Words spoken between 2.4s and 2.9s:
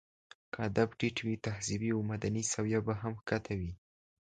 سويه